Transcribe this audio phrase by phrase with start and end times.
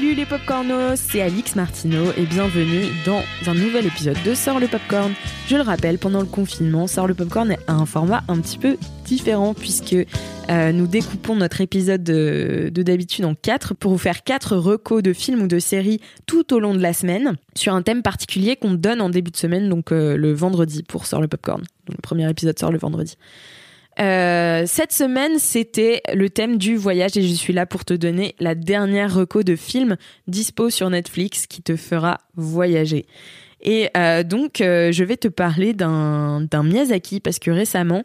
[0.00, 4.66] Salut les popcornos, c'est Alix Martineau et bienvenue dans un nouvel épisode de Sort le
[4.66, 5.12] Popcorn.
[5.46, 8.78] Je le rappelle, pendant le confinement, Sort le Popcorn a un format un petit peu
[9.04, 14.24] différent puisque euh, nous découpons notre épisode de de d'habitude en quatre pour vous faire
[14.24, 17.82] quatre recos de films ou de séries tout au long de la semaine sur un
[17.82, 21.28] thème particulier qu'on donne en début de semaine, donc euh, le vendredi pour Sort le
[21.28, 21.62] Popcorn.
[21.90, 23.18] Le premier épisode sort le vendredi.
[24.00, 28.34] Euh, cette semaine, c'était le thème du voyage et je suis là pour te donner
[28.40, 33.06] la dernière reco de film dispo sur Netflix qui te fera voyager.
[33.60, 38.04] Et euh, donc, euh, je vais te parler d'un Miyazaki parce que récemment,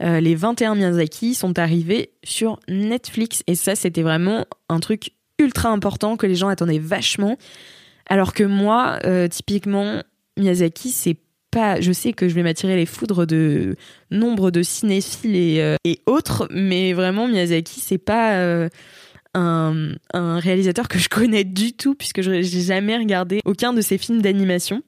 [0.00, 6.16] les 21 Miyazaki sont arrivés sur Netflix et ça, c'était vraiment un truc ultra important
[6.16, 7.38] que les gens attendaient vachement.
[8.06, 8.98] Alors que moi,
[9.30, 10.02] typiquement,
[10.36, 11.16] Miyazaki, c'est
[11.80, 13.76] je sais que je vais m'attirer les foudres de
[14.10, 18.68] nombre de cinéphiles et, euh, autres, mais vraiment Miyazaki, c'est pas euh,
[19.34, 23.80] un, un réalisateur que je connais du tout puisque je j'ai jamais regardé aucun de
[23.80, 24.82] ses films d'animation.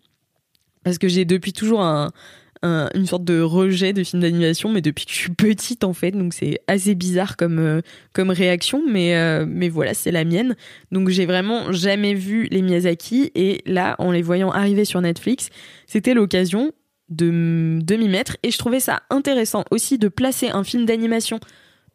[0.84, 2.12] Parce que j'ai depuis toujours un,
[2.62, 5.92] un- une sorte de rejet de films d'animation, mais depuis que je suis petite en
[5.92, 7.80] fait, donc c'est assez bizarre comme euh,
[8.12, 10.56] comme réaction, mais euh, mais voilà, c'est la mienne.
[10.92, 13.30] Donc j'ai vraiment jamais vu les Miyazaki.
[13.34, 15.48] Et là, en les voyant arriver sur Netflix,
[15.86, 16.72] c'était l'occasion
[17.08, 18.36] de, de m'y mettre.
[18.42, 21.38] Et je trouvais ça intéressant aussi de placer un film d'animation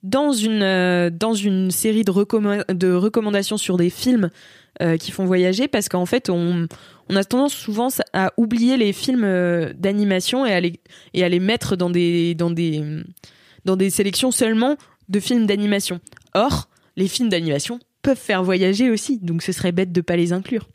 [0.04, 2.12] dans une euh, dans une série de
[2.92, 4.30] recommandations sur des films
[4.82, 6.68] euh, qui font voyager parce qu'en fait on
[7.14, 12.36] a tendance souvent à oublier les films euh, d'animation et à les mettre dans des
[12.36, 12.84] dans des
[13.66, 14.78] dans des sélections seulement
[15.10, 16.00] de films d'animation.
[16.34, 20.34] Or, les films d'animation peuvent faire voyager aussi, donc ce serait bête de pas les
[20.34, 20.68] inclure.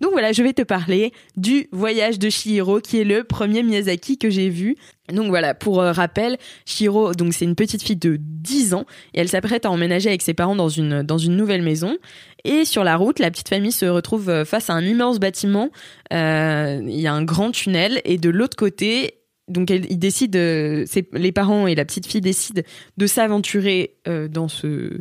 [0.00, 4.18] Donc voilà, je vais te parler du voyage de Chihiro, qui est le premier Miyazaki
[4.18, 4.76] que j'ai vu.
[5.10, 6.36] Donc voilà, pour euh, rappel,
[6.66, 8.84] Chihiro, donc c'est une petite fille de 10 ans
[9.14, 11.96] et elle s'apprête à emménager avec ses parents dans une dans une nouvelle maison.
[12.46, 15.70] Et sur la route, la petite famille se retrouve euh, face à un immense bâtiment.
[16.12, 19.14] Euh, Il y a un grand tunnel et de l'autre côté,
[19.48, 22.62] donc ils décident, euh, les parents et la petite fille décident
[22.96, 23.96] de s'aventurer
[24.30, 25.00] dans ce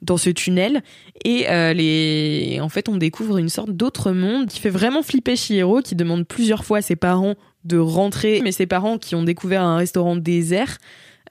[0.00, 0.82] dans ce tunnel
[1.24, 5.80] et les en fait on découvre une sorte d'autre monde qui fait vraiment flipper Chihiro
[5.80, 7.34] qui demande plusieurs fois à ses parents
[7.64, 10.78] de rentrer mais ses parents qui ont découvert un restaurant désert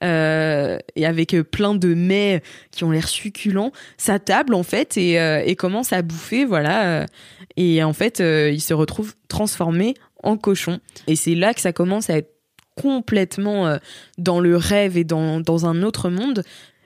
[0.02, 4.96] euh, et avec euh, plein de mets qui ont l'air succulents sa table en fait
[4.96, 7.06] et, euh, commence à bouffer voilà
[7.56, 10.78] et en fait il se retrouve transformé en cochon.
[11.08, 12.32] Et c'est là que ça commence à être
[12.76, 13.76] complètement
[14.18, 16.44] dans le rêve et dans, dans un autre monde.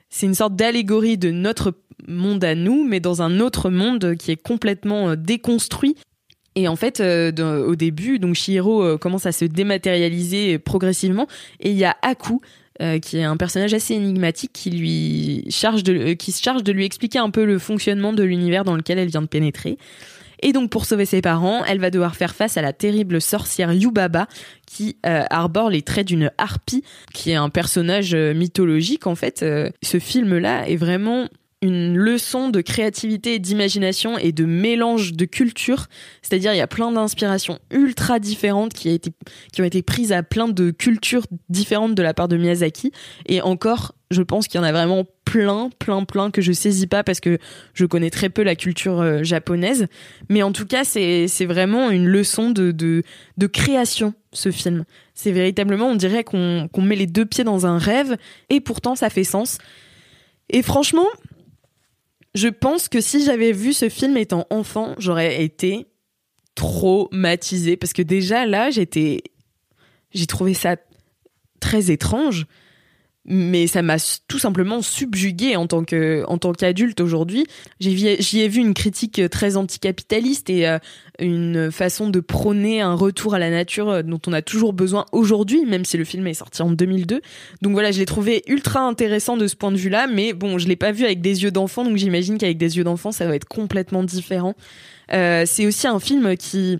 [0.09, 1.75] C'est une sorte d'allégorie de notre
[2.07, 5.95] monde à nous, mais dans un autre monde qui est complètement déconstruit.
[6.55, 11.27] Et en fait, au début, donc Chihiro euh, commence à se dématérialiser progressivement,
[11.59, 12.41] et il y a Aku,
[12.81, 16.63] euh, qui est un personnage assez énigmatique, qui lui charge de, euh, qui se charge
[16.63, 19.77] de lui expliquer un peu le fonctionnement de l'univers dans lequel elle vient de pénétrer.
[20.41, 23.71] Et donc, pour sauver ses parents, elle va devoir faire face à la terrible sorcière
[23.71, 24.27] Yubaba,
[24.65, 29.45] qui euh, arbore les traits d'une harpie qui est un personnage mythologique en fait.
[29.83, 31.29] Ce film-là est vraiment
[31.63, 35.87] une leçon de créativité, d'imagination et de mélange de cultures.
[36.21, 38.99] C'est-à-dire, il y a plein d'inspirations ultra différentes qui,
[39.59, 42.91] ont été prises à plein de cultures différentes de la part de Miyazaki.
[43.27, 46.85] Et encore, je pense qu'il y en a vraiment plein, plein, plein que je saisis
[46.85, 47.37] pas parce que
[47.73, 49.87] je connais très peu la culture euh, japonaise.
[50.27, 54.83] Mais en tout cas, c'est vraiment une leçon de, de, création, ce film.
[55.13, 58.17] C'est véritablement, on dirait qu'on met les deux pieds dans un rêve
[58.49, 59.59] et pourtant ça fait sens.
[60.49, 61.07] Et franchement,
[62.33, 65.87] je pense que si j'avais vu ce film étant enfant, j'aurais été
[66.55, 69.23] traumatisée parce que déjà là, j'étais
[70.11, 70.77] j'ai trouvé ça
[71.59, 72.45] très étrange
[73.25, 73.95] mais ça m'a
[74.27, 77.45] tout simplement subjugué en tant tant qu'adulte aujourd'hui.
[77.79, 80.77] J'y ai vu une critique très anticapitaliste et euh,
[81.19, 85.05] une façon de prôner un retour à la nature euh, dont on a toujours besoin
[85.11, 87.21] aujourd'hui, même si le film est sorti en 2002.
[87.61, 90.67] Donc voilà, je l'ai trouvé ultra intéressant de ce point de vue-là, mais bon, je
[90.67, 93.35] l'ai pas vu avec des yeux d'enfant, donc j'imagine qu'avec des yeux d'enfant, ça va
[93.35, 94.55] être complètement différent.
[95.13, 96.79] Euh, c'est aussi un film qui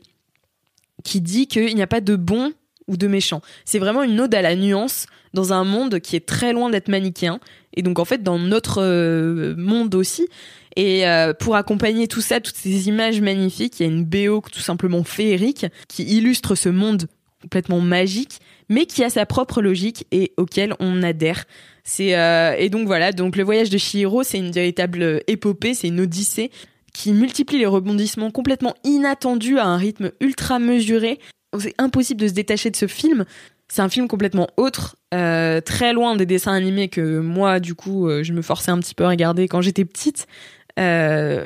[1.03, 2.53] qui dit qu'il n'y a pas de bon
[2.87, 3.41] ou de méchant.
[3.65, 6.89] C'est vraiment une ode à la nuance dans un monde qui est très loin d'être
[6.89, 7.39] manichéen.
[7.75, 10.27] Et donc en fait dans notre euh, monde aussi.
[10.75, 14.41] Et euh, pour accompagner tout ça, toutes ces images magnifiques, il y a une BO
[14.51, 17.07] tout simplement féerique qui illustre ce monde
[17.41, 18.39] complètement magique,
[18.69, 21.43] mais qui a sa propre logique et auquel on adhère.
[21.83, 25.89] C'est euh, et donc voilà, donc le voyage de Chihiro, c'est une véritable épopée, c'est
[25.89, 26.49] une odyssée
[26.93, 31.19] qui multiplie les rebondissements complètement inattendus à un rythme ultra mesuré.
[31.59, 33.25] C'est impossible de se détacher de ce film.
[33.67, 38.07] C'est un film complètement autre, euh, très loin des dessins animés que moi, du coup,
[38.07, 40.27] euh, je me forçais un petit peu à regarder quand j'étais petite.
[40.79, 41.43] Euh,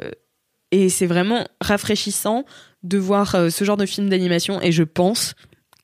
[0.72, 2.44] et c'est vraiment rafraîchissant
[2.84, 4.62] de voir ce genre de film d'animation.
[4.62, 5.36] Et je pense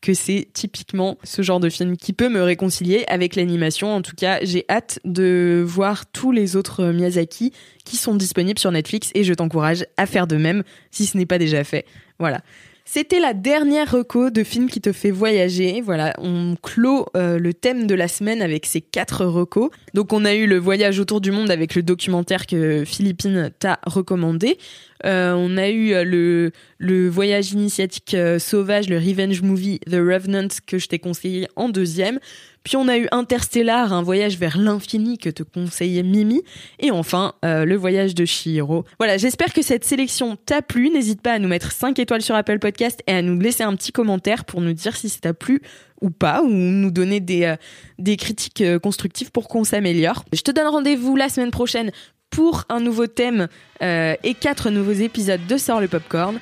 [0.02, 3.96] que c'est typiquement ce genre de film qui peut me réconcilier avec l'animation.
[3.96, 7.54] En tout cas, j'ai hâte de voir tous les autres Miyazaki
[7.86, 11.26] qui sont disponibles sur Netflix et je t'encourage à faire de même si ce n'est
[11.26, 11.86] pas déjà fait.
[12.20, 12.42] Voilà.
[12.86, 15.80] C'était la dernière reco de film qui te fait voyager.
[15.80, 19.70] Voilà, on clôt euh, le thème de la semaine avec ces quatre recos.
[19.94, 23.80] Donc on a eu le voyage autour du monde avec le documentaire que Philippine t'a
[23.86, 24.58] recommandé.
[25.06, 30.50] Euh, on a eu euh, le, le voyage initiatique sauvage, le revenge movie The Revenant
[30.68, 32.20] que je t'ai conseillé en deuxième.
[32.64, 36.44] Puis on a eu Interstellar, un voyage vers l'infini que te conseillait Mimi.
[36.80, 38.86] Et enfin, euh, le voyage de Shihiro.
[39.00, 40.90] Voilà, j'espère que cette sélection t'a plu.
[40.90, 43.76] N'hésite pas à nous mettre 5 étoiles sur Apple Podcast et à nous laisser un
[43.76, 45.62] petit commentaire pour nous dire si ça t'a plu
[46.02, 50.24] ou pas, ou nous donner des, euh, critiques euh, constructives pour qu'on s'améliore.
[50.34, 51.92] Je te donne rendez-vous la semaine prochaine
[52.30, 53.48] pour un nouveau thème
[53.80, 56.40] et quatre nouveaux épisodes de Sort le Popcorn.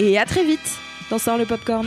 [0.00, 0.78] Et à très vite
[1.10, 1.86] dans Sort le Popcorn.